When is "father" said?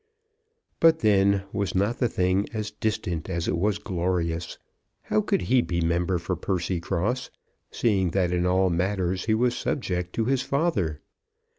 10.41-11.01